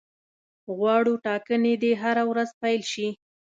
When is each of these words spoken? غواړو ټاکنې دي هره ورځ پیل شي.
غواړو 0.77 1.13
ټاکنې 1.25 1.73
دي 1.81 1.91
هره 2.01 2.23
ورځ 2.31 2.49
پیل 2.61 2.81
شي. 2.91 3.07